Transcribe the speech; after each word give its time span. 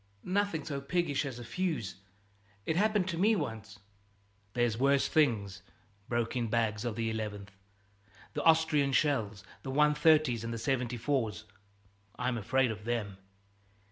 "Nothing 0.23 0.65
so 0.65 0.81
piggish 0.81 1.27
as 1.27 1.37
a 1.37 1.43
fuse. 1.43 1.97
It 2.65 2.75
happened 2.75 3.07
to 3.09 3.19
me 3.19 3.35
once" 3.35 3.77
"There's 4.55 4.75
worse 4.75 5.07
things," 5.07 5.61
broke 6.09 6.35
in 6.35 6.47
Bags 6.47 6.83
of 6.83 6.95
the 6.95 7.13
11th, 7.13 7.49
"The 8.33 8.41
Austrian 8.43 8.93
shells, 8.93 9.43
the 9.61 9.69
130's 9.71 10.43
and 10.43 10.51
the 10.51 10.57
74's. 10.57 11.43
I'm 12.17 12.39
afraid 12.39 12.71
of 12.71 12.83
them. 12.83 13.17